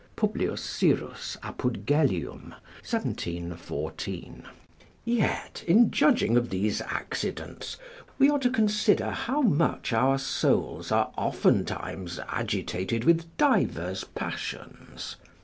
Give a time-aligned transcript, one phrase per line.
[0.15, 3.51] Publius Syrus, apud Gellium, xvii.
[3.55, 4.47] 14.]
[5.05, 7.77] yet, in judging of these accidents,
[8.17, 15.17] we are to consider how much our souls are oftentimes agitated with divers passions.